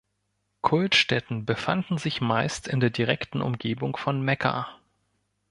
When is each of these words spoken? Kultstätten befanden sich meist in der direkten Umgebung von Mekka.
Kultstätten 0.61 1.45
befanden 1.45 1.99
sich 1.99 2.21
meist 2.21 2.67
in 2.67 2.79
der 2.79 2.89
direkten 2.89 3.39
Umgebung 3.43 3.97
von 3.97 4.19
Mekka. 4.19 4.67